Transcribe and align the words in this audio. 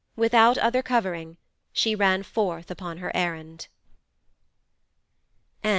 Without 0.15 0.57
other 0.57 0.81
covering, 0.81 1.37
She 1.71 1.93
ran 1.93 2.23
forth 2.23 2.71
upon 2.71 2.97
her 2.97 3.11
errand. 3.15 3.67